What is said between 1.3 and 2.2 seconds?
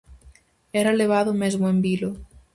mesmo en vilo.